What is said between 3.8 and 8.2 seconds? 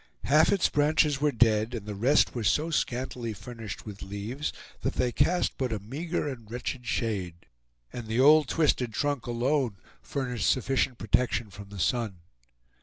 with leaves that they cast but a meager and wretched shade, and the